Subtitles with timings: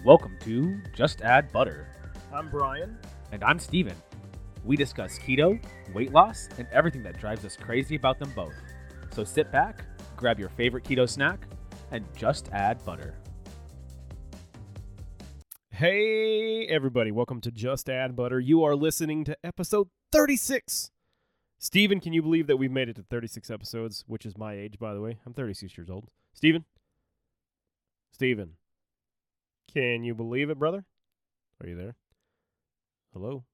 [0.00, 1.86] Welcome to Just Add Butter.
[2.32, 2.98] I'm Brian.
[3.30, 3.94] And I'm Steven.
[4.64, 5.62] We discuss keto,
[5.94, 8.54] weight loss, and everything that drives us crazy about them both.
[9.12, 9.84] So sit back,
[10.16, 11.46] grab your favorite keto snack,
[11.92, 13.14] and just add butter.
[15.70, 17.12] Hey, everybody.
[17.12, 18.40] Welcome to Just Add Butter.
[18.40, 20.90] You are listening to episode 36.
[21.60, 24.80] Steven, can you believe that we've made it to 36 episodes, which is my age,
[24.80, 25.18] by the way?
[25.24, 26.08] I'm 36 years old.
[26.34, 26.64] Steven?
[28.10, 28.56] Steven.
[29.70, 30.84] Can you believe it, brother?
[31.62, 31.96] Are you there?
[33.12, 33.44] Hello?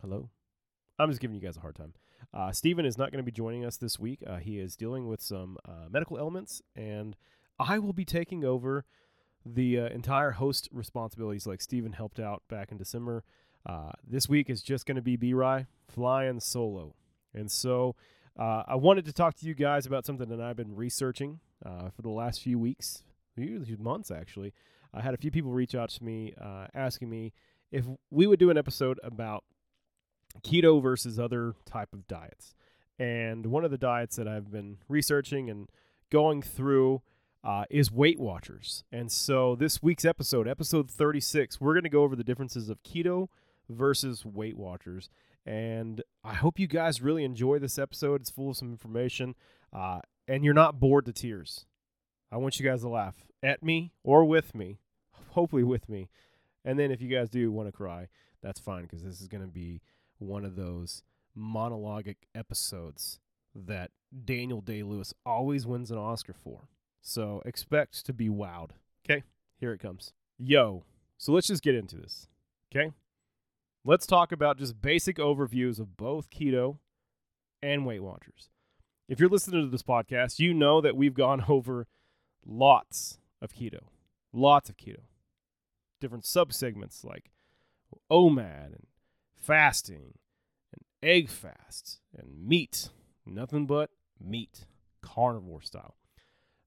[0.00, 0.30] Hello?
[0.98, 1.94] I'm just giving you guys a hard time.
[2.34, 4.22] Uh, Steven is not going to be joining us this week.
[4.26, 7.16] Uh, he is dealing with some uh, medical ailments, and
[7.58, 8.84] I will be taking over
[9.44, 13.24] the uh, entire host responsibilities like Steven helped out back in December.
[13.66, 16.94] Uh, this week is just going to be B Rye flying solo.
[17.34, 17.96] And so
[18.38, 22.02] uh, I wanted to talk to you guys about something that I've been researching for
[22.02, 23.02] the last few weeks,
[23.34, 24.52] few months actually.
[24.94, 26.34] I had a few people reach out to me
[26.74, 27.32] asking me
[27.70, 29.44] if we would do an episode about
[30.42, 32.54] keto versus other type of diets.
[32.98, 35.68] And one of the diets that I've been researching and
[36.10, 37.02] going through
[37.44, 38.84] uh, is Weight Watchers.
[38.92, 42.82] And so this week's episode, episode 36, we're going to go over the differences of
[42.82, 43.28] keto
[43.68, 45.10] versus Weight Watchers.
[45.44, 48.20] And I hope you guys really enjoy this episode.
[48.20, 49.34] It's full of some information,
[49.72, 51.66] uh, and you're not bored to tears.
[52.30, 54.78] I want you guys to laugh at me or with me,
[55.30, 56.08] hopefully with me.
[56.64, 58.08] And then if you guys do want to cry,
[58.42, 59.80] that's fine because this is going to be
[60.18, 61.02] one of those
[61.36, 63.18] monologic episodes
[63.54, 63.90] that
[64.24, 66.68] Daniel Day Lewis always wins an Oscar for.
[67.00, 68.70] So expect to be wowed.
[69.04, 69.24] Okay,
[69.58, 70.12] here it comes.
[70.38, 70.84] Yo,
[71.18, 72.28] so let's just get into this.
[72.74, 72.92] Okay,
[73.84, 76.78] let's talk about just basic overviews of both keto
[77.62, 78.48] and Weight Watchers.
[79.08, 81.86] If you're listening to this podcast, you know that we've gone over
[82.46, 83.80] lots of keto,
[84.32, 85.02] lots of keto,
[86.00, 87.30] different subsegments like
[88.10, 88.86] OMAD and
[89.36, 90.14] fasting
[90.72, 92.88] and egg fasts and meat.
[93.26, 93.90] Nothing but
[94.20, 94.64] meat,
[95.02, 95.96] carnivore style.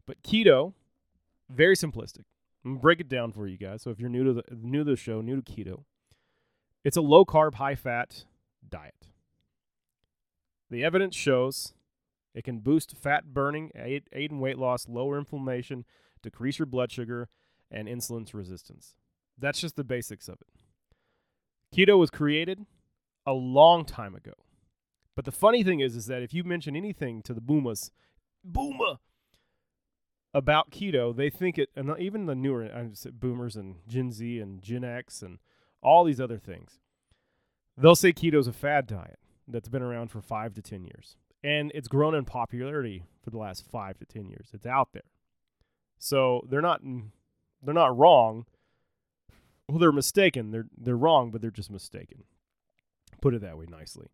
[0.05, 0.73] But keto,
[1.49, 2.25] very simplistic.
[2.63, 3.81] I'm break it down for you guys.
[3.81, 5.83] So if you're new to the new to the show, new to keto,
[6.83, 8.25] it's a low carb, high fat
[8.67, 9.09] diet.
[10.69, 11.73] The evidence shows
[12.33, 15.85] it can boost fat burning, aid, aid in weight loss, lower inflammation,
[16.25, 17.29] decrease your blood sugar,
[17.71, 18.95] and insulin resistance.
[19.37, 20.61] That's just the basics of it.
[21.75, 22.65] Keto was created
[23.25, 24.33] a long time ago.
[25.15, 27.91] But the funny thing is, is that if you mention anything to the boomers,
[28.43, 28.97] boomer,
[30.33, 34.61] about keto, they think it, and even the newer I boomers and Gen Z and
[34.61, 35.39] Gen X and
[35.81, 36.81] all these other things,
[37.77, 41.15] they'll say keto is a fad diet that's been around for five to ten years,
[41.41, 44.49] and it's grown in popularity for the last five to ten years.
[44.53, 45.03] It's out there,
[45.97, 46.81] so they're not
[47.61, 48.45] they're not wrong.
[49.67, 50.51] Well, they're mistaken.
[50.51, 52.23] They're they're wrong, but they're just mistaken.
[53.21, 54.07] Put it that way nicely.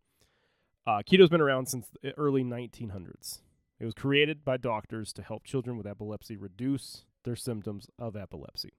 [0.88, 3.42] Uh, keto's been around since the early 1900s.
[3.80, 8.74] It was created by doctors to help children with epilepsy reduce their symptoms of epilepsy.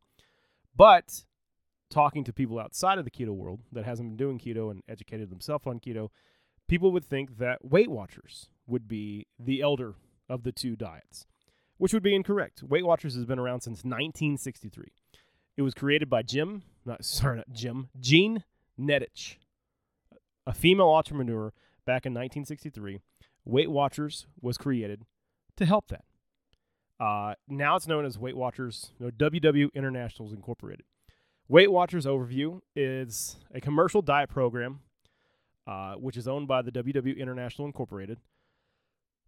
[0.74, 1.24] But
[1.90, 5.30] talking to people outside of the keto world that hasn't been doing keto and educated
[5.30, 6.08] themselves on keto,
[6.68, 9.94] people would think that Weight Watchers would be the elder
[10.28, 11.26] of the two diets,
[11.82, 12.62] which would be incorrect.
[12.62, 14.92] Weight Watchers has been around since 1963.
[15.56, 18.44] It was created by Jim, not sorry, not Jim, Jean
[18.78, 19.34] Nidetch,
[20.46, 21.52] a female entrepreneur
[21.84, 23.00] back in 1963.
[23.44, 25.06] Weight Watchers was created
[25.56, 26.04] to help that.
[27.04, 30.86] Uh, now it's known as Weight Watchers, know, WW Internationals Incorporated.
[31.48, 34.82] Weight Watchers Overview is a commercial diet program,
[35.66, 38.18] uh, which is owned by the WW International Incorporated,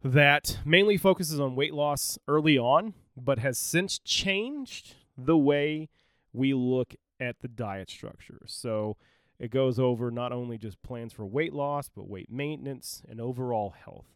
[0.05, 5.89] that mainly focuses on weight loss early on, but has since changed the way
[6.33, 8.43] we look at the diet structure.
[8.47, 8.97] So
[9.39, 13.71] it goes over not only just plans for weight loss, but weight maintenance and overall
[13.71, 14.07] health.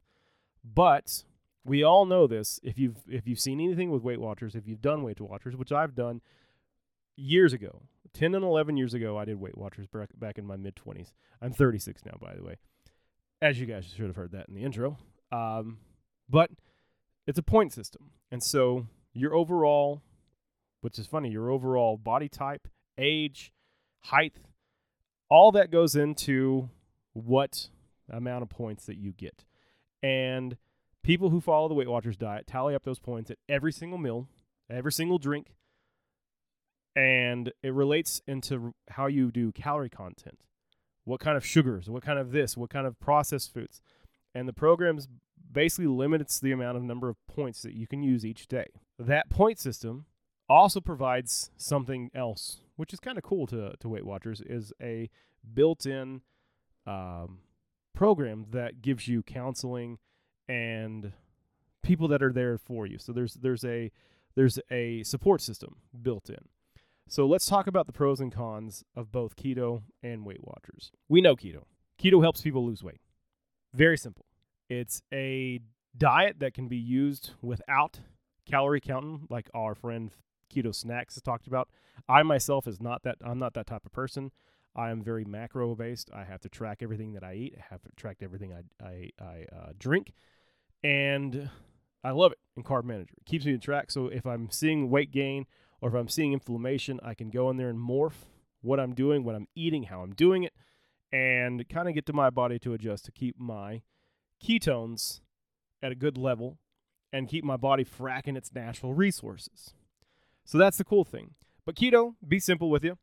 [0.62, 1.25] But
[1.65, 4.82] we all know this if you've if you've seen anything with Weight Watchers, if you've
[4.82, 6.20] done Weight Watchers, which I've done
[7.17, 7.82] years ago,
[8.12, 9.87] 10 and 11 years ago, I did Weight Watchers
[10.19, 11.12] back in my mid 20s.
[11.41, 12.56] I'm 36 now, by the way.
[13.41, 14.99] As you guys should have heard that in the intro.
[15.31, 15.79] Um,
[16.29, 16.51] but
[17.27, 18.11] it's a point system.
[18.31, 20.03] And so your overall,
[20.81, 23.53] which is funny, your overall body type, age,
[24.01, 24.39] height,
[25.29, 26.71] all that goes into
[27.13, 27.69] what
[28.11, 29.45] amount of points that you get.
[30.03, 30.57] And
[31.03, 34.29] people who follow the Weight Watchers diet tally up those points at every single meal,
[34.71, 35.55] every single drink,
[36.95, 40.41] and it relates into how you do calorie content.
[41.05, 43.81] What kind of sugars, what kind of this, what kind of processed foods.
[44.38, 45.08] And the program's
[45.50, 48.69] basically limits the amount of number of points that you can use each day.
[48.96, 50.06] That point system
[50.49, 55.11] also provides something else, which is kind of cool to to Weight Watchers, is a
[55.52, 56.20] built-in
[56.87, 57.40] um,
[57.93, 59.99] program that gives you counseling
[60.49, 61.12] and
[61.82, 62.99] people that are there for you.
[62.99, 63.91] So there's there's a
[64.37, 66.49] there's a support system built in.
[67.08, 70.93] So let's talk about the pros and cons of both keto and Weight Watchers.
[71.08, 71.64] We know keto.
[72.00, 73.00] Keto helps people lose weight.
[73.75, 74.28] Very simple.
[74.69, 75.61] It's a
[75.97, 78.00] diet that can be used without
[78.47, 80.11] calorie counting, like our friend
[80.53, 81.69] Keto Snacks has talked about.
[82.09, 83.17] I myself is not that.
[83.25, 84.31] I'm not that type of person.
[84.76, 86.11] I am very macro based.
[86.15, 87.55] I have to track everything that I eat.
[87.59, 90.12] I have to track everything I I, I uh, drink,
[90.82, 91.50] and
[92.05, 93.15] I love it in Carb Manager.
[93.17, 93.91] It keeps me in track.
[93.91, 95.47] So if I'm seeing weight gain
[95.81, 98.26] or if I'm seeing inflammation, I can go in there and morph
[98.61, 100.53] what I'm doing, what I'm eating, how I'm doing it,
[101.12, 103.82] and kind of get to my body to adjust to keep my
[104.43, 105.20] ketones
[105.82, 106.58] at a good level
[107.12, 109.75] and keep my body fracking its natural resources.
[110.44, 111.35] So that's the cool thing.
[111.64, 112.99] But keto, be simple with you.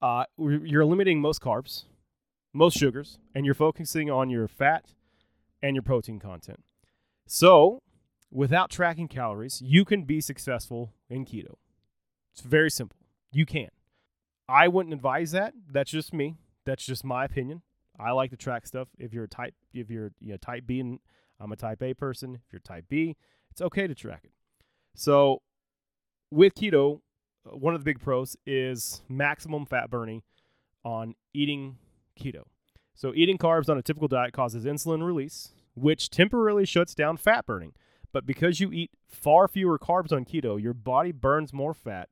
[0.00, 1.84] Uh, you're limiting most carbs,
[2.52, 4.94] most sugars, and you're focusing on your fat
[5.62, 6.60] and your protein content.
[7.26, 7.82] So,
[8.30, 11.56] without tracking calories, you can be successful in keto.
[12.32, 12.96] It's very simple.
[13.32, 13.68] You can.
[14.48, 15.54] I wouldn't advise that.
[15.70, 16.36] That's just me.
[16.64, 17.62] That's just my opinion.
[17.98, 18.88] I like to track stuff.
[18.98, 21.00] If you're a type, if you're you know, type B and
[21.40, 22.34] I'm a type A person.
[22.34, 23.16] If you're type B,
[23.50, 24.32] it's okay to track it.
[24.94, 25.42] So
[26.30, 27.00] with keto,
[27.46, 30.22] uh, one of the big pros is maximum fat burning
[30.84, 31.78] on eating
[32.20, 32.42] keto.
[32.94, 37.46] So eating carbs on a typical diet causes insulin release, which temporarily shuts down fat
[37.46, 37.72] burning.
[38.12, 42.08] But because you eat far fewer carbs on keto, your body burns more fat,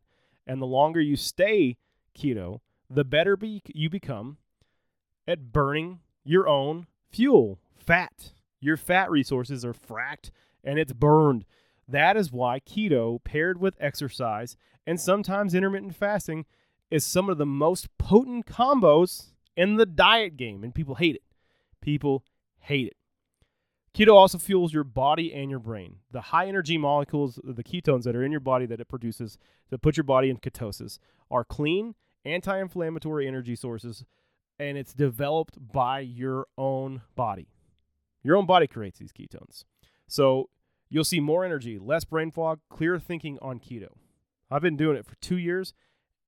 [0.46, 1.76] and the longer you stay
[2.16, 4.36] keto, the better be- you become
[5.26, 8.32] at burning your own fuel, fat.
[8.60, 10.30] Your fat resources are fracked
[10.64, 11.44] and it's burned.
[11.88, 14.56] That is why keto, paired with exercise
[14.86, 16.46] and sometimes intermittent fasting,
[16.90, 20.62] is some of the most potent combos in the diet game.
[20.62, 21.22] And people hate it.
[21.80, 22.24] People
[22.58, 22.96] hate it.
[23.96, 25.96] Keto also fuels your body and your brain.
[26.10, 29.38] The high energy molecules, the ketones that are in your body that it produces
[29.70, 30.98] to put your body in ketosis,
[31.30, 31.94] are clean,
[32.24, 34.04] anti inflammatory energy sources,
[34.58, 37.48] and it's developed by your own body.
[38.22, 39.64] Your own body creates these ketones.
[40.06, 40.50] So
[40.88, 43.88] you'll see more energy, less brain fog, clear thinking on keto.
[44.50, 45.74] I've been doing it for two years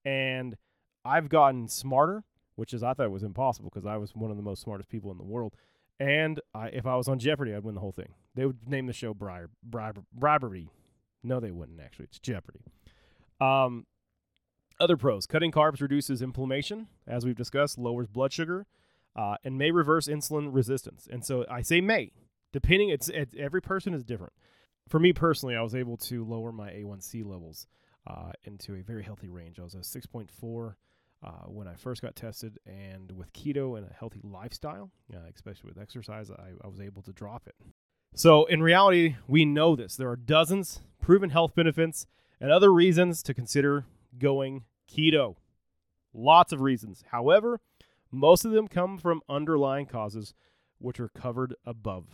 [0.05, 0.57] and
[1.05, 2.25] I've gotten smarter,
[2.57, 5.11] which is I thought was impossible because I was one of the most smartest people
[5.11, 5.55] in the world.
[6.01, 8.15] And I, if I was on Jeopardy, I'd win the whole thing.
[8.35, 10.71] They would name the show Briar, Bribery.
[11.23, 12.05] No, they wouldn't actually.
[12.05, 12.61] It's Jeopardy.
[13.41, 13.87] Um,
[14.81, 18.67] other pros: cutting carbs reduces inflammation, as we've discussed, lowers blood sugar,
[19.17, 21.09] uh, and may reverse insulin resistance.
[21.11, 22.13] And so I say may,
[22.53, 22.89] depending.
[22.91, 24.33] It's, it's every person is different.
[24.89, 27.67] For me personally, I was able to lower my A1C levels
[28.07, 29.59] uh, into a very healthy range.
[29.59, 30.75] I was a 6.4
[31.23, 35.69] uh, when I first got tested, and with keto and a healthy lifestyle, uh, especially
[35.69, 37.55] with exercise, I, I was able to drop it.
[38.15, 39.97] So in reality, we know this.
[39.97, 42.07] There are dozens proven health benefits
[42.41, 43.85] and other reasons to consider
[44.19, 45.37] going keto.
[46.13, 47.05] Lots of reasons.
[47.11, 47.61] However,
[48.11, 50.35] most of them come from underlying causes
[50.79, 52.07] which are covered above.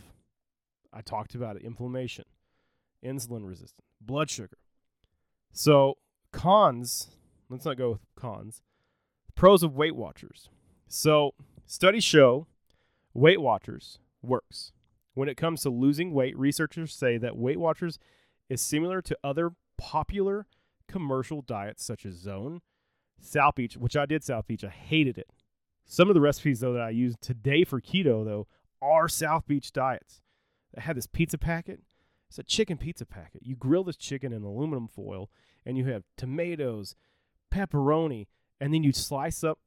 [0.91, 2.25] I talked about it inflammation,
[3.03, 4.57] insulin resistance, blood sugar.
[5.51, 5.95] So,
[6.31, 7.09] cons,
[7.49, 8.61] let's not go with cons.
[9.35, 10.49] Pros of Weight Watchers.
[10.87, 11.33] So,
[11.65, 12.47] studies show
[13.13, 14.71] Weight Watchers works.
[15.13, 17.99] When it comes to losing weight, researchers say that Weight Watchers
[18.49, 20.45] is similar to other popular
[20.87, 22.61] commercial diets such as Zone,
[23.19, 24.63] South Beach, which I did South Beach.
[24.63, 25.29] I hated it.
[25.85, 28.47] Some of the recipes though that I use today for keto though
[28.81, 30.21] are South Beach diets.
[30.77, 31.81] I had this pizza packet.
[32.29, 33.41] It's a chicken pizza packet.
[33.45, 35.29] You grill this chicken in aluminum foil,
[35.65, 36.95] and you have tomatoes,
[37.53, 38.27] pepperoni,
[38.59, 39.59] and then you slice up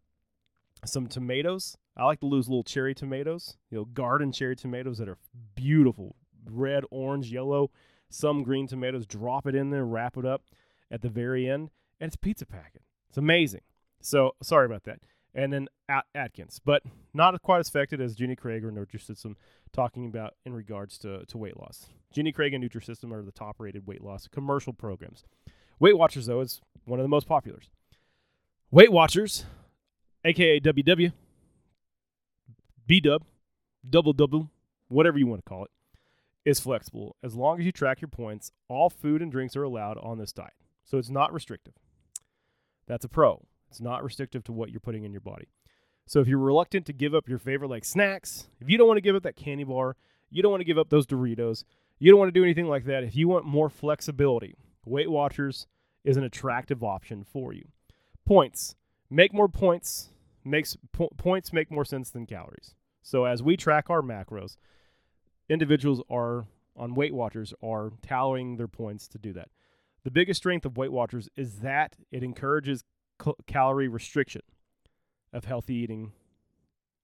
[0.85, 1.77] some tomatoes.
[1.97, 5.19] I like to lose little cherry tomatoes, you know, garden cherry tomatoes that are
[5.55, 7.71] beautiful, red, orange, yellow,
[8.11, 9.07] some green tomatoes.
[9.07, 10.43] Drop it in there, wrap it up
[10.91, 12.83] at the very end, and it's pizza packet.
[13.09, 13.63] It's amazing.
[14.01, 15.01] So sorry about that
[15.35, 16.83] and then At- Atkins, but
[17.15, 19.37] not quite as effective as Jenny Craig or Nutrisystem
[19.73, 21.87] talking about in regards to, to weight loss.
[22.13, 25.25] Jenny Craig and Nutrisystem are the top rated weight loss commercial programs.
[25.79, 27.61] Weight Watchers, though, is one of the most popular.
[28.71, 29.45] Weight Watchers,
[30.25, 31.13] aka WW,
[32.87, 33.23] B Dub,
[33.89, 34.51] Double Double,
[34.89, 35.71] whatever you want to call it,
[36.45, 37.15] is flexible.
[37.23, 40.33] As long as you track your points, all food and drinks are allowed on this
[40.33, 40.55] diet.
[40.89, 41.75] So it's not restrictive.
[42.87, 43.45] That's a pro.
[43.71, 45.49] It's not restrictive to what you're putting in your body.
[46.07, 48.97] So if you're reluctant to give up your favorite like snacks, if you don't want
[48.97, 49.97] to give up that candy bar,
[50.31, 51.65] you don't want to give up those Doritos,
[51.99, 53.05] you don't want to do anything like that.
[53.05, 55.67] If you want more flexibility, Weight Watchers
[56.05, 57.69] is an attractive option for you.
[58.25, 58.75] Points.
[59.11, 60.09] Make more points
[60.43, 62.75] makes po- points make more sense than calories.
[63.03, 64.57] So as we track our macros,
[65.51, 69.51] individuals are on Weight Watchers are tallying their points to do that.
[70.05, 72.85] The biggest strength of Weight Watchers is that it encourages
[73.19, 74.43] cal- calorie restriction
[75.33, 76.13] of healthy eating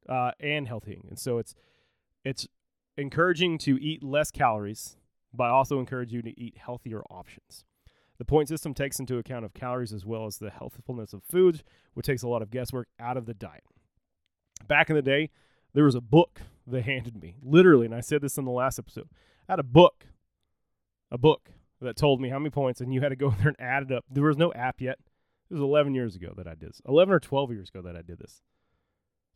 [0.08, 1.06] uh, and healthy eating.
[1.10, 1.54] And so it's
[2.24, 2.48] it's
[2.96, 4.96] encouraging to eat less calories
[5.32, 7.64] by also encourage you to eat healthier options.
[8.18, 11.64] The point system takes into account of calories as well as the healthfulness of foods,
[11.94, 13.64] which takes a lot of guesswork out of the diet.
[14.68, 15.30] Back in the day,
[15.74, 18.78] there was a book they handed me, literally, and I said this in the last
[18.78, 19.08] episode.
[19.48, 20.06] I had a book,
[21.10, 23.60] a book that told me how many points, and you had to go there and
[23.60, 24.04] add it up.
[24.10, 24.98] There was no app yet.
[25.50, 26.80] It was 11 years ago that I did this.
[26.88, 28.42] 11 or 12 years ago that I did this.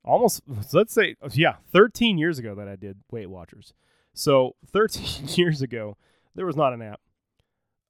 [0.04, 0.42] Almost,
[0.72, 3.72] let's say, yeah, 13 years ago that I did Weight Watchers.
[4.14, 5.96] So 13 years ago,
[6.34, 7.00] there was not an app.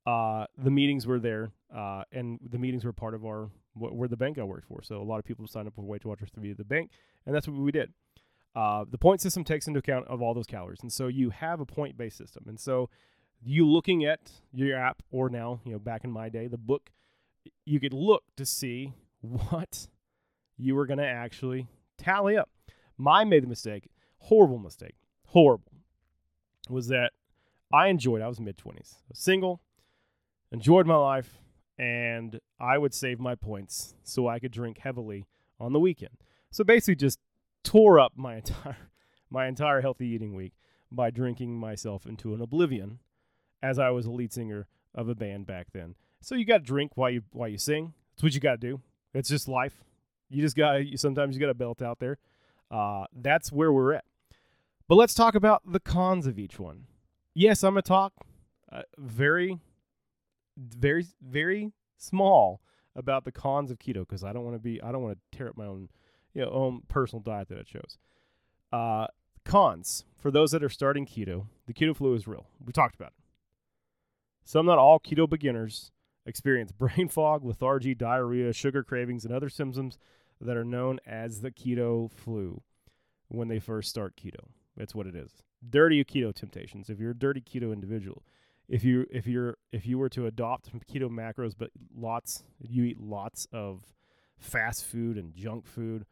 [0.07, 4.17] Uh, the meetings were there, uh, and the meetings were part of our where the
[4.17, 4.83] bank I worked for.
[4.83, 6.91] So a lot of people signed up for Weight Watchers through the bank,
[7.27, 7.93] and that's what we did.
[8.57, 11.61] Uh, the point system takes into account of all those calories, and so you have
[11.61, 12.45] a point based system.
[12.49, 12.89] And so
[13.45, 16.91] you looking at your app, or now you know back in my day, the book,
[17.65, 19.89] you could look to see what
[20.57, 22.51] you were going to actually tally up.
[22.97, 25.73] My made the mistake, horrible mistake, horrible,
[26.69, 27.13] was that
[27.73, 28.23] I enjoyed.
[28.23, 29.61] I was mid twenties, single,
[30.51, 31.39] enjoyed my life,
[31.79, 35.27] and I would save my points so I could drink heavily
[35.61, 36.17] on the weekend.
[36.51, 37.19] So basically, just
[37.63, 38.77] tore up my entire
[39.31, 40.55] my entire healthy eating week
[40.91, 42.99] by drinking myself into an oblivion
[43.63, 45.95] as I was a lead singer of a band back then.
[46.21, 47.95] So you got to drink while you while you sing.
[48.13, 48.81] That's what you got to do.
[49.15, 49.85] It's just life.
[50.29, 52.19] You just got to sometimes you got a belt out there.
[52.71, 54.05] Uh, that's where we're at.
[54.89, 56.87] But let's talk about the cons of each one.
[57.35, 58.13] Yes, I'm gonna talk
[58.73, 59.59] uh, very,
[60.57, 62.61] very, very small
[62.97, 65.39] about the cons of keto because I don't want to be I don't want to
[65.39, 65.89] tear up my own
[66.35, 67.99] you know own personal diet that I shows.
[68.73, 69.07] Uh,
[69.45, 72.47] cons for those that are starting keto, the keto flu is real.
[72.65, 73.18] We talked about it.
[74.49, 75.93] Some, not all, keto beginners
[76.25, 79.99] experience brain fog, lethargy, diarrhea, sugar cravings, and other symptoms
[80.41, 82.63] that are known as the keto flu
[83.29, 84.49] when they first start keto.
[84.75, 85.43] That's what it is.
[85.69, 86.89] Dirty keto temptations.
[86.89, 88.25] If you're a dirty keto individual,
[88.71, 92.99] if you if you're if you were to adopt keto macros, but lots you eat
[92.99, 93.83] lots of
[94.39, 96.07] fast food and junk food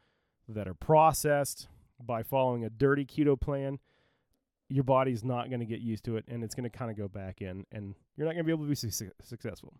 [0.46, 3.78] that are processed by following a dirty keto plan,
[4.68, 6.96] your body's not going to get used to it, and it's going to kind of
[6.96, 9.74] go back in, and you're not going to be able to be su- successful.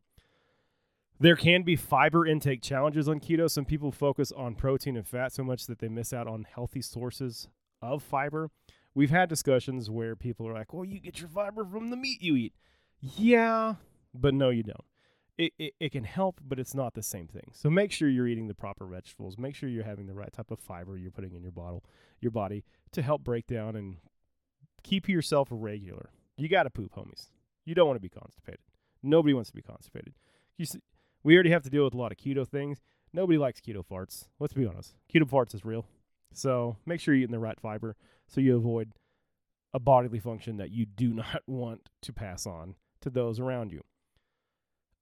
[1.19, 3.51] There can be fiber intake challenges on keto.
[3.51, 6.83] Some people focus on protein and fat so much that they miss out on healthy
[6.83, 7.49] sources
[7.81, 8.51] of fiber.
[8.95, 12.23] We've had discussions where people are like, well, you get your fiber from the meat
[12.23, 12.55] you eat.
[13.01, 13.75] Yeah,
[14.15, 14.85] but no, you don't.
[15.39, 17.51] It, it, it can help, but it's not the same thing.
[17.53, 19.37] So make sure you're eating the proper vegetables.
[19.37, 21.85] Make sure you're having the right type of fiber you're putting in your bottle,
[22.21, 23.97] your body to help break down and
[24.87, 26.11] keep yourself regular.
[26.37, 27.31] You got to poop, homies.
[27.65, 28.61] You don't want to be constipated.
[29.03, 30.15] Nobody wants to be constipated.
[30.63, 30.81] See,
[31.25, 32.81] we already have to deal with a lot of keto things.
[33.13, 34.29] Nobody likes keto farts.
[34.39, 34.95] Let's be honest.
[35.13, 35.87] Keto farts is real.
[36.33, 37.97] So make sure you're eating the right fiber
[38.29, 38.93] so you avoid
[39.75, 43.83] a bodily function that you do not want to pass on to those around you.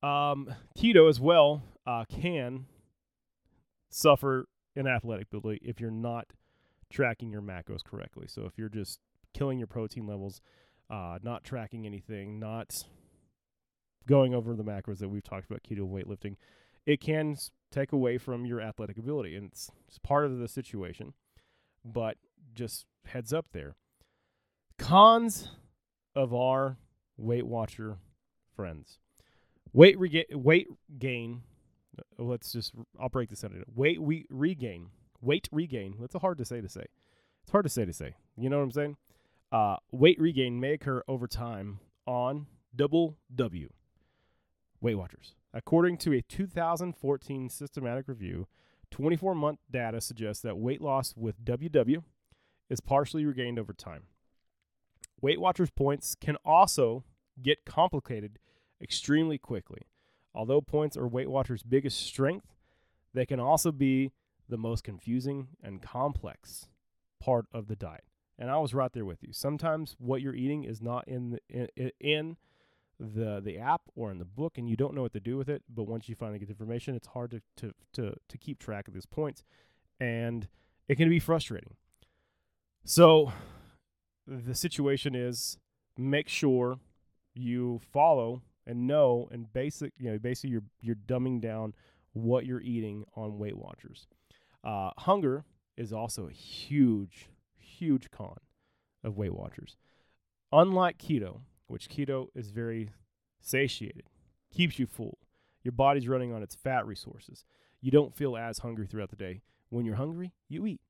[0.09, 2.67] Um, keto as well uh, can
[3.91, 6.27] suffer in athletic ability if you're not
[6.91, 8.27] tracking your macros correctly.
[8.29, 9.01] So if you're just
[9.35, 10.41] killing your protein levels,
[10.91, 12.85] uh, not tracking anything, not
[14.07, 16.37] going over the macros that we've talked about keto weightlifting,
[16.87, 17.37] it can
[17.71, 21.15] take away from your athletic ability, and it's, it's part of the situation.
[21.85, 22.17] But
[22.55, 23.75] just heads up there.
[24.79, 25.51] Cons
[26.15, 26.79] of our
[27.17, 27.99] Weight Watcher
[28.57, 28.99] friends.
[29.73, 31.43] Weight rega- weight gain.
[31.99, 33.63] uh, Let's just I'll break this down.
[33.75, 34.91] Weight we regain.
[35.21, 35.97] Weight regain.
[36.01, 36.87] That's hard to say to say.
[37.43, 38.15] It's hard to say to say.
[38.37, 38.97] You know what I'm saying?
[39.55, 43.69] Uh, weight regain may occur over time on double W.
[44.81, 45.37] Weight Watchers.
[45.53, 48.49] According to a 2014 systematic review,
[48.91, 52.03] 24 month data suggests that weight loss with WW
[52.69, 54.09] is partially regained over time.
[55.21, 57.05] Weight Watchers points can also
[57.41, 58.41] get complicated
[58.83, 59.83] extremely quickly.
[60.35, 62.57] Although points are Weight Watchers' biggest strength,
[63.13, 64.11] they can also be
[64.49, 66.71] the most confusing and complex
[67.21, 68.03] part of the diet.
[68.39, 69.33] And I was right there with you.
[69.33, 72.37] Sometimes what you're eating is not in the, in, in
[72.99, 75.49] the the app or in the book, and you don't know what to do with
[75.49, 75.63] it.
[75.69, 78.89] But once you finally get the information, it's hard to to to, to keep track
[78.89, 79.45] of these points,
[80.01, 80.49] and
[80.89, 81.77] it can be frustrating.
[82.85, 83.33] So
[84.27, 85.59] the situation is
[85.97, 86.79] make sure
[87.35, 91.75] you follow and know and basic you know basically you're you're dumbing down
[92.13, 94.07] what you're eating on Weight Watchers.
[94.63, 95.45] Uh, hunger
[95.77, 97.29] is also a huge
[97.79, 98.37] huge con
[99.03, 99.77] of Weight Watchers.
[100.53, 102.91] Unlike keto, which keto is very
[103.41, 104.05] satiated,
[104.53, 105.19] keeps you full.
[105.63, 107.45] Your body's running on its fat resources.
[107.81, 109.43] You don't feel as hungry throughout the day.
[109.71, 110.81] When you're hungry, you eat.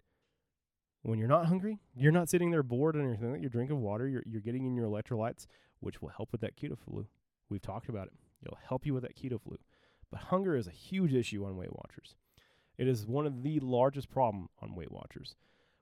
[1.03, 3.41] When you're not hungry, you're not sitting there bored and anything.
[3.41, 4.07] You're drinking water.
[4.09, 5.47] You're, you're getting in your electrolytes,
[5.81, 7.07] which will help with that keto flu.
[7.49, 8.13] We've talked about it.
[8.43, 9.59] It'll help you with that keto flu.
[10.11, 12.17] But hunger is a huge issue on Weight Watchers.
[12.77, 15.37] It is one of the largest problem on Weight Watchers.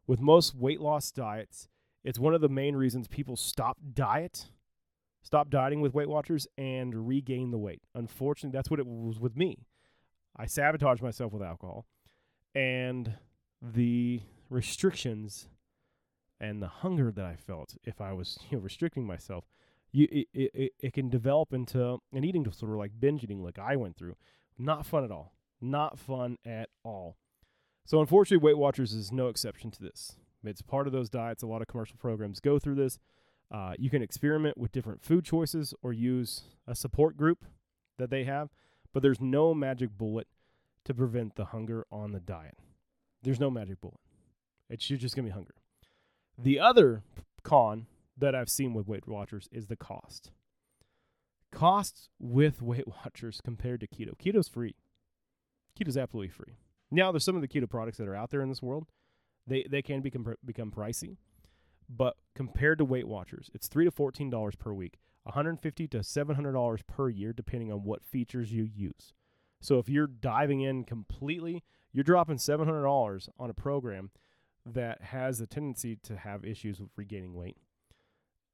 [0.06, 1.68] With most weight loss diets,
[2.04, 4.46] it's one of the main reasons people stop diet,
[5.22, 7.82] stop dieting with Weight Watchers and regain the weight.
[7.94, 9.66] Unfortunately, that's what it was with me.
[10.36, 11.86] I sabotaged myself with alcohol
[12.54, 13.14] and
[13.60, 15.48] the restrictions
[16.40, 19.44] and the hunger that I felt if I was you know restricting myself,
[19.92, 23.76] you it, it, it can develop into an eating disorder like binge eating, like I
[23.76, 24.16] went through.
[24.58, 25.34] Not fun at all.
[25.60, 27.16] Not fun at all.
[27.84, 30.16] So unfortunately, Weight Watchers is no exception to this.
[30.44, 31.42] It's part of those diets.
[31.42, 32.98] A lot of commercial programs go through this.
[33.50, 37.44] Uh, you can experiment with different food choices or use a support group
[37.98, 38.48] that they have,
[38.92, 40.26] but there's no magic bullet
[40.84, 42.56] to prevent the hunger on the diet.
[43.22, 44.00] There's no magic bullet.
[44.70, 45.56] It's just gonna be hungry.
[46.38, 47.02] The other
[47.42, 47.86] con
[48.16, 50.30] that I've seen with Weight Watchers is the cost.
[51.52, 54.16] Cost with Weight Watchers compared to keto.
[54.18, 54.76] Keto's free.
[55.78, 56.56] Keto's absolutely free.
[56.92, 58.86] Now there's some of the keto products that are out there in this world.
[59.46, 61.16] They they can become become pricey,
[61.88, 66.52] but compared to Weight Watchers, it's three to fourteen dollars per week, 150 to 700
[66.52, 69.14] dollars per year, depending on what features you use.
[69.60, 74.10] So if you're diving in completely, you're dropping $700 on a program
[74.66, 77.56] that has a tendency to have issues with regaining weight.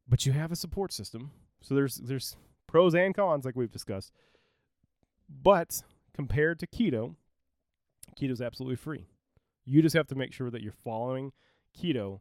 [0.06, 1.30] But you have a support system.
[1.60, 4.12] So there's there's pros and cons like we've discussed.
[5.28, 5.82] But
[6.14, 7.16] compared to keto,
[8.18, 9.06] keto is absolutely free.
[9.64, 11.32] You just have to make sure that you're following
[11.76, 12.20] keto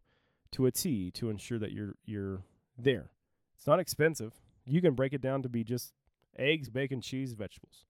[0.51, 2.43] to a T to ensure that you're you're
[2.77, 3.11] there.
[3.55, 4.33] It's not expensive.
[4.65, 5.93] You can break it down to be just
[6.37, 7.85] eggs, bacon, cheese, vegetables.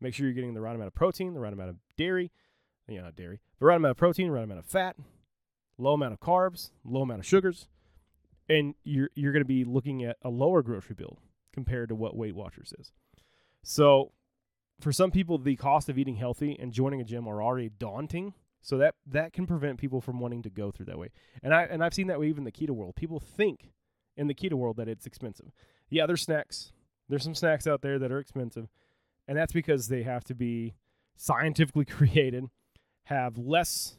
[0.00, 2.32] Make sure you're getting the right amount of protein, the right amount of dairy,
[2.88, 4.96] know, not dairy, the right amount of protein, right amount of fat,
[5.78, 7.68] low amount of carbs, low amount of sugars,
[8.48, 11.18] and you're you're going to be looking at a lower grocery bill
[11.52, 12.92] compared to what Weight Watchers is.
[13.62, 14.12] So,
[14.80, 18.34] for some people, the cost of eating healthy and joining a gym are already daunting.
[18.64, 21.08] So that that can prevent people from wanting to go through that way.
[21.42, 22.94] And I and I've seen that way even in the keto world.
[22.94, 23.72] People think
[24.16, 25.50] in the keto world that it's expensive.
[25.90, 26.72] Yeah, there's snacks.
[27.08, 28.68] There's some snacks out there that are expensive,
[29.26, 30.74] and that's because they have to be
[31.16, 32.44] scientifically created,
[33.04, 33.96] have less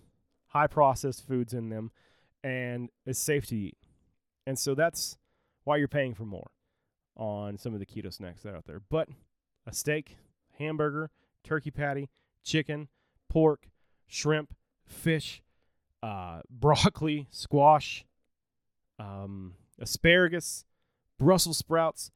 [0.48, 1.92] high processed foods in them,
[2.42, 3.78] and is safe to eat.
[4.48, 5.18] And so that's
[5.64, 6.52] why you're paying for more
[7.16, 8.82] on some of the keto snacks that are out there.
[8.90, 9.10] But
[9.66, 10.18] a steak,
[10.58, 11.10] hamburger,
[11.44, 12.10] turkey patty,
[12.44, 12.88] chicken,
[13.30, 13.68] pork,
[14.08, 14.54] shrimp,
[14.86, 15.42] fish,
[16.02, 18.06] uh, broccoli, squash,
[19.00, 20.66] um, asparagus,
[21.18, 22.12] Brussels sprouts.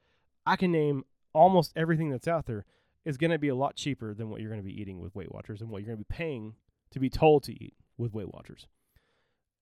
[0.46, 2.66] I can name almost everything that's out there
[3.06, 5.16] is going to be a lot cheaper than what you're going to be eating with
[5.16, 6.56] Weight Watchers and what you're going to be paying
[6.92, 8.68] to be told to eat with Weight Watchers.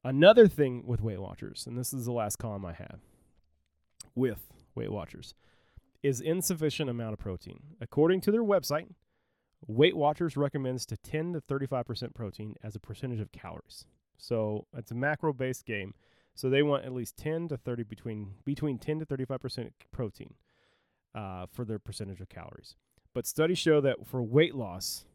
[0.04, 3.00] Another thing with Weight Watchers, and this is the last column I have
[4.14, 5.34] with Weight Watchers,
[6.06, 7.60] is insufficient amount of protein.
[7.82, 8.90] According to their website,
[9.66, 13.86] Weight Watchers recommends to 10 to 35% protein as a percentage of calories.
[14.18, 15.96] So it's a macro based game.
[16.36, 20.36] So they want at least 10 to 30 between between 10 to 35% protein
[21.16, 22.76] uh, for their percentage of calories.
[23.16, 25.06] But studies show that for weight loss,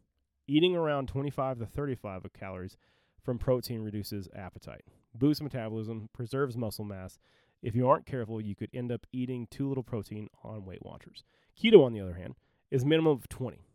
[0.45, 2.75] eating around 25 to 35 of calories
[3.23, 7.17] from protein reduces appetite, boosts metabolism, preserves muscle mass.
[7.61, 11.23] If you aren't careful, you could end up eating too little protein on Weight Watchers.
[11.61, 12.35] Keto, on the other hand,
[12.71, 13.65] is minimum of 20.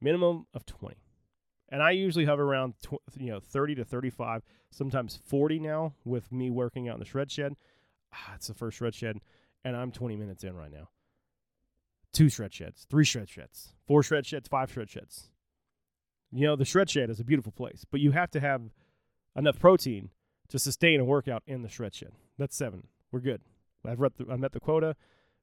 [0.00, 0.96] Minimum of 20.
[1.68, 6.32] And I usually hover around tw- you know 30 to 35, sometimes 40 now with
[6.32, 7.54] me working out in the shred shed.
[8.12, 9.18] Ah, it's the first shred shed,
[9.64, 10.88] and I'm 20 minutes in right now.
[12.12, 15.28] Two shred sheds, three shred sheds, four shred sheds, five shred sheds.
[16.32, 18.62] You know, the shred shed is a beautiful place, but you have to have
[19.36, 20.10] enough protein
[20.48, 22.12] to sustain a workout in the shred shed.
[22.38, 22.86] That's seven.
[23.10, 23.42] We're good.
[23.86, 24.96] I've read the, I met the quota.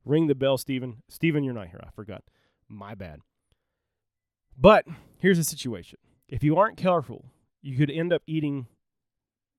[0.05, 1.01] Ring the bell, Steven.
[1.09, 1.81] Steven, you're not here.
[1.83, 2.23] I forgot.
[2.69, 3.19] My bad.
[4.57, 4.85] But
[5.17, 5.99] here's the situation.
[6.29, 7.25] If you aren't careful,
[7.61, 8.67] you could end up eating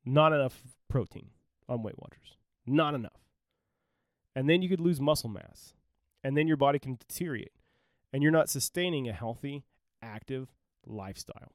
[0.05, 1.31] not enough protein
[1.69, 2.37] on Weight Watchers.
[2.67, 3.21] Not enough.
[4.35, 5.75] And then you could lose muscle mass.
[6.23, 7.53] And then your body can deteriorate.
[8.13, 9.65] And you're not sustaining a healthy,
[10.01, 10.49] active
[10.87, 11.53] lifestyle.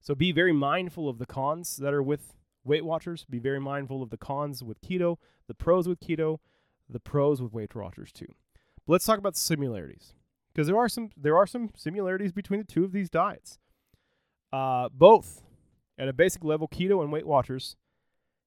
[0.00, 2.34] So be very mindful of the cons that are with
[2.68, 3.26] Weight Watchers.
[3.28, 6.38] Be very mindful of the cons with keto, the pros with keto,
[6.88, 8.32] the pros with Weight Watchers too.
[8.86, 10.14] But let's talk about similarities
[10.52, 13.58] because there are some there are some similarities between the two of these diets.
[14.52, 15.42] Uh, both
[15.98, 17.76] at a basic level, keto and Weight Watchers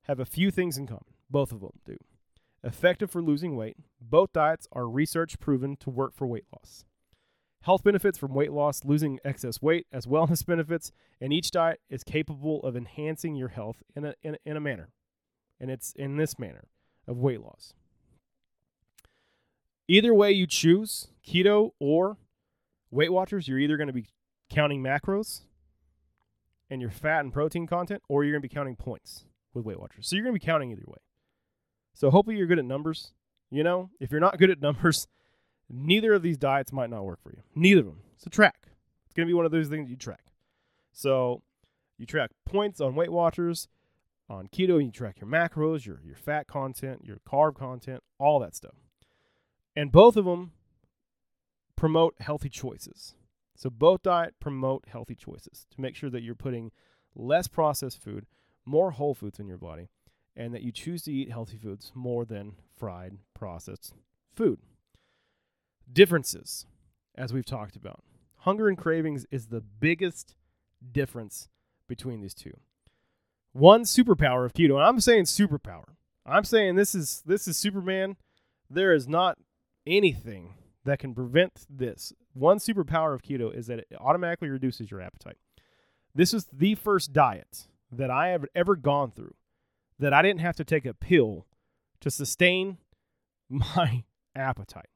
[0.04, 1.04] have a few things in common.
[1.30, 1.98] Both of them do.
[2.64, 6.86] Effective for losing weight, both diets are research proven to work for weight loss.
[7.62, 12.04] Health benefits from weight loss, losing excess weight, as wellness benefits, and each diet is
[12.04, 14.90] capable of enhancing your health in a, in in a manner.
[15.60, 16.66] And it's in this manner
[17.08, 17.74] of weight loss.
[19.88, 22.18] Either way you choose, keto or
[22.90, 24.08] Weight Watchers, you're either going to be
[24.50, 25.42] counting macros
[26.70, 29.80] and your fat and protein content, or you're going to be counting points with Weight
[29.80, 30.08] Watchers.
[30.08, 30.98] So you're going to be counting either way.
[31.94, 33.12] So hopefully you're good at numbers.
[33.50, 35.08] You know, if you're not good at numbers,
[35.72, 37.42] neither of these diets might not work for you.
[37.56, 38.02] Neither of them.
[38.18, 38.68] So track.
[39.06, 40.26] It's going to be one of those things you track.
[40.92, 41.42] So
[41.98, 43.68] you track points on Weight Watchers.
[44.30, 48.56] On keto, you track your macros, your, your fat content, your carb content, all that
[48.56, 48.76] stuff.
[49.76, 50.54] And both of them
[51.76, 53.16] promote healthy choices.
[53.56, 56.72] So both diet promote healthy choices to make sure that you're putting
[57.14, 58.26] less processed food,
[58.66, 59.90] more whole foods in your body,
[60.36, 63.94] and that you choose to eat healthy foods more than fried, processed
[64.34, 64.60] food.
[65.92, 66.66] Differences,
[67.16, 68.04] as we've talked about.
[68.38, 70.36] Hunger and cravings is the biggest
[70.92, 71.50] difference
[71.88, 72.58] between these two.
[73.54, 75.96] One superpower of keto, and I'm saying superpower.
[76.26, 78.16] I'm saying this is this is Superman.
[78.70, 79.38] There is not
[79.86, 82.14] anything that can prevent this.
[82.34, 85.38] One superpower of keto is that it automatically reduces your appetite.
[86.16, 89.36] This is the first diet that I have ever gone through
[90.00, 91.46] that I didn't have to take a pill
[92.00, 92.78] to sustain
[93.50, 94.04] my
[94.36, 94.90] appetite.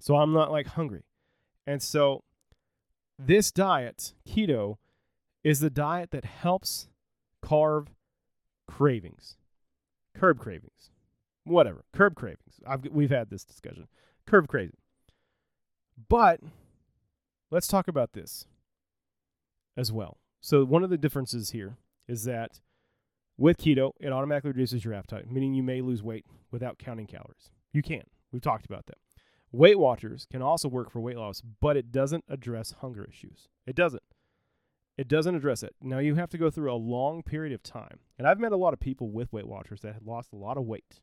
[0.00, 1.04] So I'm not like hungry.
[1.66, 2.24] And so
[3.18, 4.76] this diet, keto,
[5.44, 6.88] is the diet that helps
[7.42, 7.88] carve
[8.66, 9.36] cravings,
[10.14, 10.90] curb cravings,
[11.44, 12.60] whatever, curb cravings.
[12.66, 13.88] I've, we've had this discussion.
[14.26, 14.76] Curb craving.
[16.08, 16.40] But
[17.50, 18.46] let's talk about this
[19.76, 20.16] as well.
[20.40, 21.76] So one of the differences here
[22.08, 22.60] is that
[23.36, 27.50] with keto, it automatically reduces your appetite, meaning you may lose weight without counting calories.
[27.72, 28.04] You can.
[28.32, 28.96] We've talked about that.
[29.52, 33.48] Weight Watchers can also work for weight loss, but it doesn't address hunger issues.
[33.66, 34.02] It doesn't.
[34.96, 35.74] It doesn't address it.
[35.80, 38.00] Now you have to go through a long period of time.
[38.18, 40.56] And I've met a lot of people with Weight Watchers that had lost a lot
[40.56, 41.00] of weight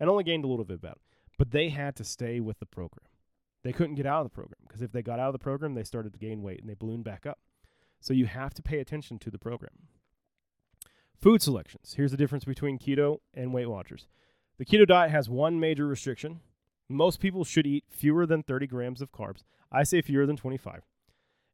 [0.00, 0.96] and only gained a little bit back,
[1.38, 3.06] but they had to stay with the program.
[3.62, 5.74] They couldn't get out of the program because if they got out of the program,
[5.74, 7.38] they started to gain weight and they ballooned back up.
[8.00, 9.70] So you have to pay attention to the program.
[11.16, 11.94] Food selections.
[11.96, 14.08] Here's the difference between keto and Weight Watchers.
[14.58, 16.40] The keto diet has one major restriction.
[16.92, 19.42] Most people should eat fewer than 30 grams of carbs.
[19.70, 20.82] I say fewer than 25.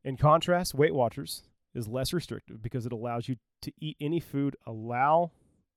[0.04, 4.56] In contrast, Weight Watchers is less restrictive because it allows you to eat any food
[4.66, 5.30] allow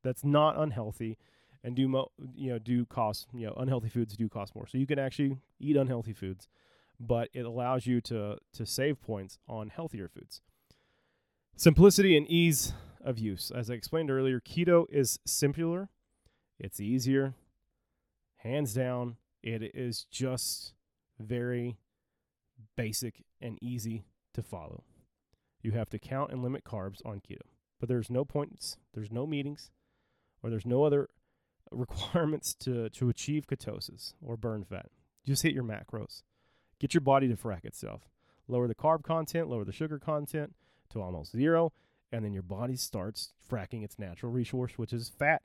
[0.04, 1.18] that's not unhealthy
[1.64, 4.78] and do mo- you know do cost you know unhealthy foods do cost more so
[4.78, 6.48] you can actually eat unhealthy foods
[7.00, 10.42] but it allows you to to save points on healthier foods
[11.56, 15.90] simplicity and ease of use as i explained earlier keto is simpler
[16.60, 17.34] it's easier
[18.38, 20.74] hands down it is just
[21.20, 21.78] very
[22.76, 24.84] basic and easy to follow
[25.62, 27.42] you have to count and limit carbs on keto
[27.80, 29.72] but there's no points there's no meetings
[30.44, 31.10] or there's no other
[31.72, 34.88] requirements to, to achieve ketosis or burn fat.
[35.26, 36.24] Just hit your macros.
[36.80, 38.02] Get your body to frack itself.
[38.48, 40.56] Lower the carb content, lower the sugar content
[40.90, 41.72] to almost zero,
[42.12, 45.44] and then your body starts fracking its natural resource, which is fat.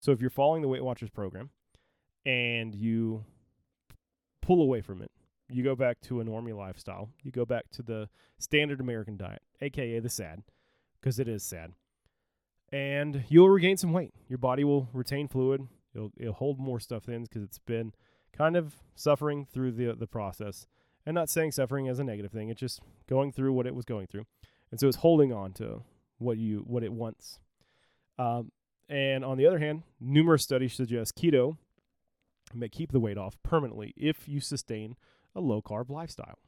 [0.00, 1.50] So if you're following the Weight Watchers program
[2.24, 3.24] and you
[4.40, 5.10] pull away from it,
[5.48, 8.08] you go back to a normie lifestyle, you go back to the
[8.38, 10.42] standard American diet, aka the SAD,
[11.00, 11.72] because it is sad
[12.72, 14.14] and you'll regain some weight.
[14.28, 15.68] Your body will retain fluid.
[15.94, 17.92] It'll, it'll hold more stuff in because it's been
[18.32, 20.66] kind of suffering through the the process.
[21.04, 22.48] And not saying suffering as a negative thing.
[22.48, 24.24] It's just going through what it was going through,
[24.70, 25.82] and so it's holding on to
[26.18, 27.40] what you what it wants.
[28.18, 28.52] Um,
[28.88, 31.56] and on the other hand, numerous studies suggest keto
[32.54, 34.96] may keep the weight off permanently if you sustain
[35.34, 36.38] a low carb lifestyle.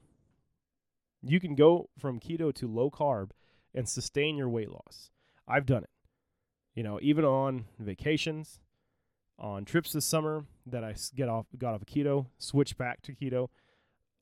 [1.23, 3.31] You can go from keto to low carb
[3.75, 5.11] and sustain your weight loss.
[5.49, 5.91] I've done it
[6.75, 8.61] you know, even on vacations,
[9.39, 13.13] on trips this summer that I get off got off of keto, switch back to
[13.13, 13.49] keto,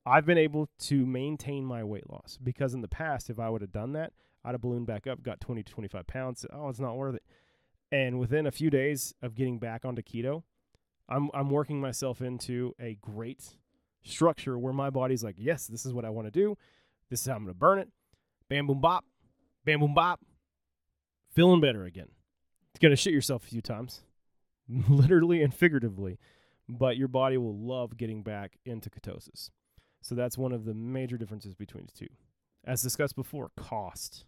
[0.05, 3.61] I've been able to maintain my weight loss because in the past, if I would
[3.61, 6.45] have done that, I'd have ballooned back up, got 20 to 25 pounds.
[6.51, 7.23] Oh, it's not worth it.
[7.91, 10.43] And within a few days of getting back onto keto,
[11.09, 13.57] I'm I'm working myself into a great
[14.03, 16.57] structure where my body's like, yes, this is what I want to do.
[17.09, 17.89] This is how I'm going to burn it.
[18.49, 19.05] Bam, boom, bop.
[19.65, 20.19] Bam, boom, bop.
[21.31, 22.09] Feeling better again
[22.71, 24.01] It's going to shit yourself a few times,
[24.89, 26.19] literally and figuratively.
[26.69, 29.49] but your body will love getting back into ketosis.
[30.01, 32.11] So that's one of the major differences between the two.
[32.65, 34.25] As discussed before, cost.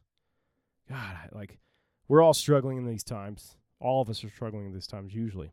[0.89, 1.59] God, like
[2.07, 3.55] we're all struggling in these times.
[3.79, 5.51] All of us are struggling in these times usually.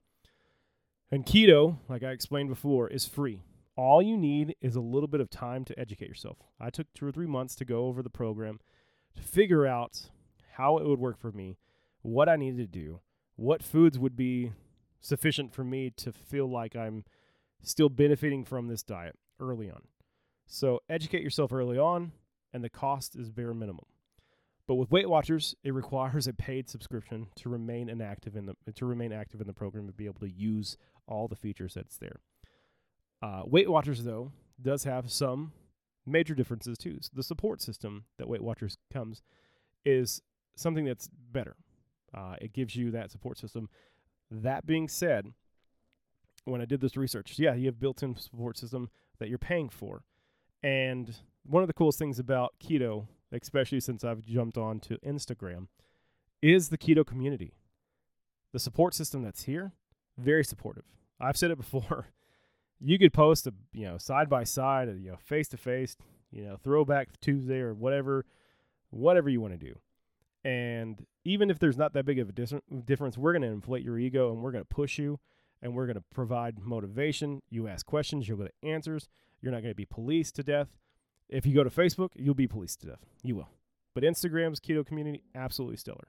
[1.13, 3.43] And keto, like I explained before, is free.
[3.77, 6.39] All you need is a little bit of time to educate yourself.
[6.59, 8.61] I took two or three months to go over the program
[9.17, 10.09] to figure out
[10.53, 11.59] how it would work for me,
[12.01, 13.01] what I needed to do,
[13.37, 14.53] what foods would be
[15.01, 17.05] sufficient for me to feel like I'm
[17.61, 19.83] still benefiting from this diet early on.
[20.47, 22.13] So educate yourself early on,
[22.55, 23.85] and the cost is bare minimum.
[24.67, 28.87] But with Weight Watchers, it requires a paid subscription to remain inactive in the to
[28.87, 32.21] remain active in the program and be able to use all the features that's there.
[33.23, 35.53] Uh, Weight Watchers, though, does have some
[36.07, 36.99] major differences too.
[37.01, 39.23] So the support system that Weight Watchers comes
[39.85, 40.23] is
[40.57, 41.57] something that's better.
[42.15, 43.69] Uh, it gives you that support system.
[44.31, 45.33] That being said,
[46.45, 50.03] when I did this research, yeah, you have built-in support system that you're paying for,
[50.63, 55.69] and one of the coolest things about keto, especially since I've jumped on to Instagram,
[56.41, 57.55] is the keto community.
[58.53, 59.73] The support system that's here,
[60.19, 60.85] very supportive.
[61.21, 62.09] I've said it before.
[62.81, 65.97] you could post a you know side by side, you know face to face,
[66.31, 68.25] you know throwback Tuesday or whatever,
[68.91, 69.79] whatever you want to do.
[70.45, 73.99] And even if there's not that big of a difference, we're going to inflate your
[73.99, 75.21] ego and we're going to push you
[75.63, 77.43] and we're going to provide motivation.
[77.49, 79.09] You ask questions, you'll get answers.
[79.41, 80.69] You're not going to be policed to death.
[81.29, 83.07] If you go to Facebook, you'll be policed to death.
[83.23, 83.49] You will.
[83.95, 86.09] But Instagram's keto community, absolutely stellar.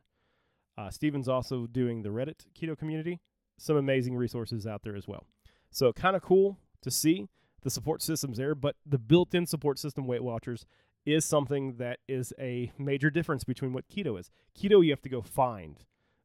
[0.78, 3.20] Uh, Steven's also doing the Reddit keto community.
[3.58, 5.26] Some amazing resources out there as well.
[5.72, 7.28] So kind of cool to see
[7.62, 10.66] the support systems there, but the built-in support system Weight Watchers
[11.06, 14.30] is something that is a major difference between what keto is.
[14.58, 15.80] Keto, you have to go find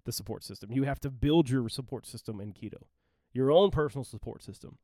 [0.04, 0.70] the support system.
[0.72, 2.82] You have to build your support system in keto,
[3.32, 4.78] your own personal support system.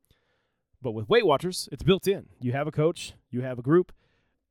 [0.81, 2.27] But with Weight Watchers, it's built in.
[2.39, 3.91] You have a coach, you have a group,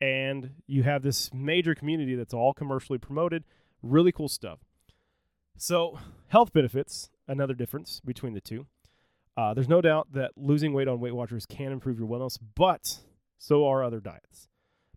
[0.00, 3.44] and you have this major community that's all commercially promoted.
[3.83, 4.61] Really cool stuff.
[5.57, 8.66] So, health benefits, another difference between the two.
[9.37, 13.00] Uh, there's no doubt that losing weight on Weight Watchers can improve your wellness, but
[13.38, 14.48] so are other diets.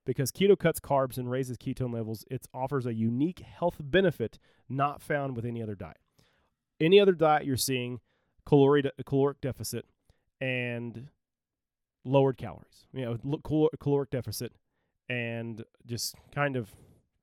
[0.06, 5.02] Because keto cuts carbs and raises ketone levels, it offers a unique health benefit not
[5.02, 5.98] found with any other diet.
[6.80, 8.00] Any other diet you're seeing
[8.46, 9.86] caloric caloric deficit
[10.40, 11.10] and
[12.06, 12.86] lowered calories.
[12.94, 13.42] You know,
[13.80, 14.54] caloric deficit
[15.10, 16.70] and just kind of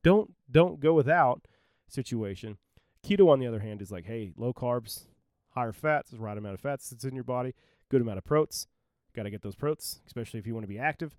[0.02, 1.46] don't don't go without
[1.88, 2.58] situation.
[3.04, 5.06] Keto on the other hand is like, hey, low carbs,
[5.50, 7.54] higher fats, right amount of fats that's in your body,
[7.90, 8.66] good amount of proteins.
[9.14, 11.16] Got to get those proteins, especially if you want to be active.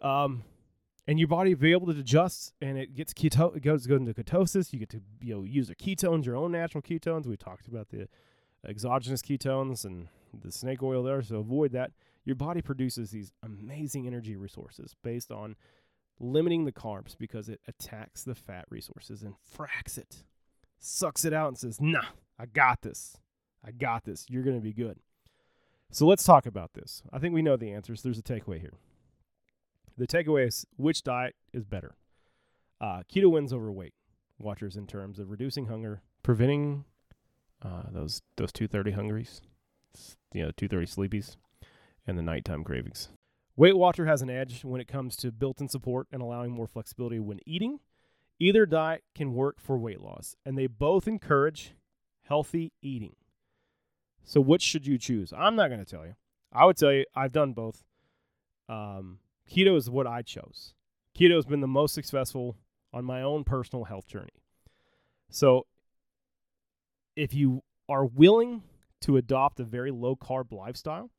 [0.00, 0.44] Um,
[1.06, 4.14] and your body be able to adjust, and it gets keto, it goes, goes into
[4.14, 4.72] ketosis.
[4.72, 7.26] You get to you know use the ketones, your own natural ketones.
[7.26, 8.08] We talked about the
[8.66, 11.90] exogenous ketones and the snake oil there, so avoid that.
[12.24, 15.56] Your body produces these amazing energy resources based on
[16.20, 20.24] limiting the carbs because it attacks the fat resources and fracks it,
[20.80, 22.06] sucks it out, and says, "Nah,
[22.38, 23.16] I got this.
[23.64, 24.26] I got this.
[24.28, 24.98] You're going to be good."
[25.92, 27.02] So let's talk about this.
[27.12, 28.02] I think we know the answers.
[28.02, 28.74] There's a takeaway here.
[29.98, 31.96] The takeaway is which diet is better?
[32.80, 33.92] Uh, keto wins over Weight
[34.38, 36.84] Watchers in terms of reducing hunger, preventing
[37.62, 39.42] uh, those those 230 hungries,
[40.32, 41.36] you know, 230 sleepies,
[42.06, 43.08] and the nighttime cravings.
[43.56, 47.18] Weight Watcher has an edge when it comes to built-in support and allowing more flexibility
[47.18, 47.80] when eating.
[48.40, 51.74] Either diet can work for weight loss, and they both encourage
[52.22, 53.14] healthy eating.
[54.24, 55.32] So, which should you choose?
[55.36, 56.14] I'm not going to tell you.
[56.52, 57.84] I would tell you I've done both.
[58.68, 59.18] Um,
[59.50, 60.74] keto is what I chose.
[61.16, 62.56] Keto has been the most successful
[62.92, 64.42] on my own personal health journey.
[65.28, 65.66] So,
[67.16, 68.62] if you are willing
[69.02, 71.10] to adopt a very low carb lifestyle,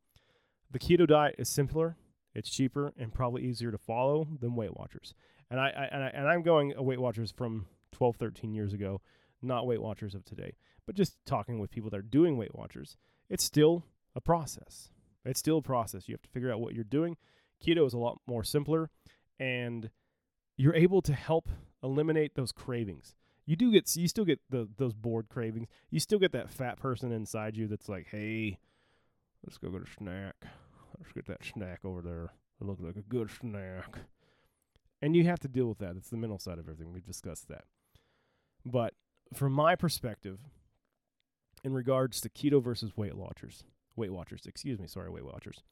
[0.70, 1.96] the keto diet is simpler,
[2.34, 5.14] it's cheaper, and probably easier to follow than Weight Watchers.
[5.52, 9.02] And I, I and I and I'm going Weight Watchers from 12, 13 years ago,
[9.42, 10.54] not Weight Watchers of today.
[10.86, 12.96] But just talking with people that are doing Weight Watchers,
[13.28, 13.84] it's still
[14.16, 14.88] a process.
[15.26, 16.08] It's still a process.
[16.08, 17.18] You have to figure out what you're doing.
[17.62, 18.88] Keto is a lot more simpler,
[19.38, 19.90] and
[20.56, 21.50] you're able to help
[21.82, 23.14] eliminate those cravings.
[23.44, 25.68] You do get, you still get the those bored cravings.
[25.90, 28.58] You still get that fat person inside you that's like, hey,
[29.44, 30.36] let's go get a snack.
[30.98, 32.32] Let's get that snack over there.
[32.58, 33.98] It looks like a good snack.
[35.02, 35.96] And you have to deal with that.
[35.96, 36.92] It's the mental side of everything.
[36.92, 37.64] We've discussed that.
[38.64, 38.94] But
[39.34, 40.38] from my perspective,
[41.64, 43.64] in regards to keto versus Weight Watchers,
[43.96, 45.64] Weight Watchers, excuse me, sorry, Weight Watchers,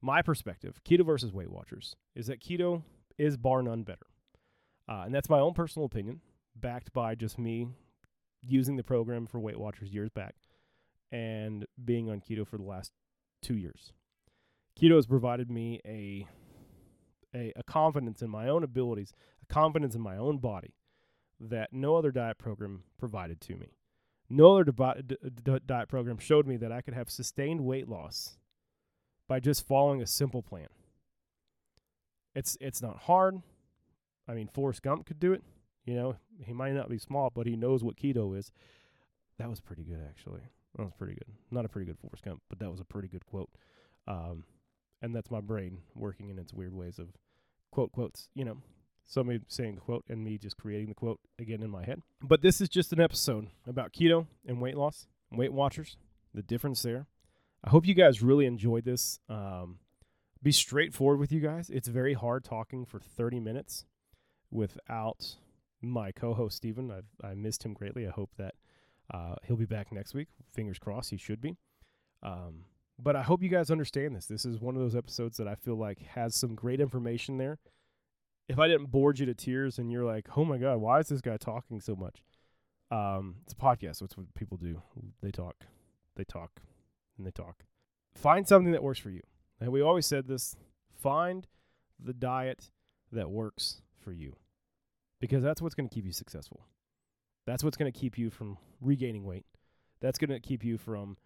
[0.00, 2.82] my perspective, keto versus Weight Watchers, is that keto
[3.18, 4.06] is bar none better.
[4.88, 6.20] Uh, and that's my own personal opinion,
[6.56, 7.68] backed by just me
[8.42, 10.36] using the program for Weight Watchers years back
[11.10, 12.92] and being on keto for the last
[13.42, 13.92] two years.
[14.80, 16.26] Keto has provided me a,
[17.34, 20.74] a, a confidence in my own abilities, a confidence in my own body
[21.40, 23.74] that no other diet program provided to me.
[24.28, 24.72] No other
[25.66, 28.38] diet program showed me that I could have sustained weight loss
[29.28, 30.68] by just following a simple plan.
[32.34, 33.42] It's it's not hard.
[34.26, 35.42] I mean, Forrest Gump could do it.
[35.84, 38.52] You know, he might not be small, but he knows what keto is.
[39.38, 40.42] That was pretty good, actually.
[40.76, 41.34] That was pretty good.
[41.50, 43.50] Not a pretty good Forrest Gump, but that was a pretty good quote.
[44.06, 44.44] Um,
[45.02, 47.08] and that's my brain working in its weird ways of
[47.70, 48.28] quote quotes.
[48.34, 48.58] You know,
[49.04, 52.00] somebody saying quote and me just creating the quote again in my head.
[52.22, 55.96] But this is just an episode about keto and weight loss, Weight Watchers,
[56.32, 57.06] the difference there.
[57.64, 59.20] I hope you guys really enjoyed this.
[59.28, 59.78] Um,
[60.42, 61.70] be straightforward with you guys.
[61.70, 63.84] It's very hard talking for 30 minutes
[64.50, 65.36] without
[65.80, 66.90] my co-host Steven.
[66.90, 68.06] I've I missed him greatly.
[68.06, 68.54] I hope that
[69.12, 70.28] uh, he'll be back next week.
[70.52, 71.56] Fingers crossed, he should be.
[72.22, 72.64] Um,
[73.02, 74.26] but I hope you guys understand this.
[74.26, 77.58] This is one of those episodes that I feel like has some great information there.
[78.48, 81.08] If I didn't bore you to tears and you're like, "Oh my god, why is
[81.08, 82.22] this guy talking so much?"
[82.90, 84.00] Um, it's a podcast.
[84.00, 84.82] That's what people do.
[85.22, 85.56] They talk,
[86.16, 86.60] they talk,
[87.16, 87.64] and they talk.
[88.14, 89.22] Find something that works for you.
[89.60, 90.56] And we always said this:
[90.92, 91.46] find
[91.98, 92.70] the diet
[93.10, 94.36] that works for you,
[95.20, 96.66] because that's what's going to keep you successful.
[97.46, 99.46] That's what's going to keep you from regaining weight.
[100.00, 101.16] That's going to keep you from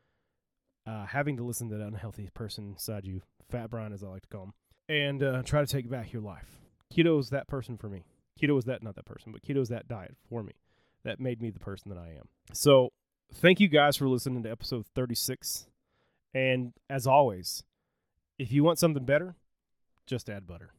[0.86, 4.22] uh, having to listen to that unhealthy person inside you, Fat Brian, as I like
[4.22, 4.52] to call him,
[4.88, 6.60] and uh, try to take back your life.
[6.94, 8.04] Keto is that person for me.
[8.40, 10.52] Keto is that, not that person, but keto is that diet for me
[11.04, 12.28] that made me the person that I am.
[12.52, 12.92] So,
[13.34, 15.66] thank you guys for listening to episode 36.
[16.34, 17.64] And as always,
[18.38, 19.36] if you want something better,
[20.06, 20.70] just add butter.